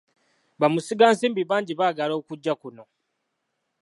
Bamusigansimbi 0.59 1.41
bangi 1.49 1.73
baagala 1.79 2.13
okujja 2.19 2.53
kuno. 2.61 2.83